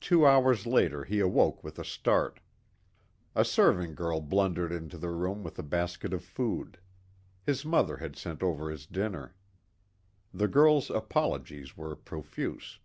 [0.00, 2.38] Two hours later he awoke with a start.
[3.34, 6.78] A serving girl blundered into the room with a basket of food.
[7.44, 9.34] His mother had sent over his dinner.
[10.32, 12.78] The girl's apologies were profuse.